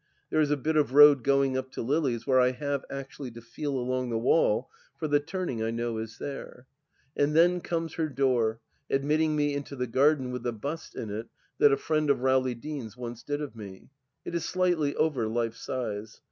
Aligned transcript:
There 0.31 0.43
b 0.43 0.51
a 0.51 0.57
bit 0.57 0.75
of 0.77 0.93
road 0.95 1.23
going 1.23 1.55
up 1.55 1.69
to 1.73 1.83
Lily's 1.83 2.25
where 2.25 2.39
I 2.39 2.53
have 2.53 2.83
actually 2.89 3.29
to 3.33 3.39
feel 3.43 3.77
along 3.77 4.09
the 4.09 4.17
wall 4.17 4.67
for 4.97 5.07
the 5.07 5.19
turning 5.19 5.61
I 5.61 5.69
know 5.69 5.99
is 5.99 6.17
there. 6.17 6.65
And 7.15 7.35
then 7.35 7.61
comes 7.61 7.93
her 7.93 8.09
door, 8.09 8.61
admitting 8.89 9.35
me 9.35 9.53
into 9.53 9.75
the 9.75 9.85
garden 9.85 10.31
with 10.31 10.41
the 10.41 10.53
bust 10.53 10.95
in 10.95 11.11
it 11.11 11.27
that 11.59 11.71
a 11.71 11.77
friend 11.77 12.09
of 12.09 12.21
Rowley 12.21 12.55
Deane's 12.55 12.97
once 12.97 13.21
did 13.21 13.43
of 13.43 13.55
me. 13.55 13.89
It 14.25 14.33
is 14.33 14.43
slightly 14.43 14.95
over 14.95 15.27
life 15.27 15.55
size. 15.55 16.19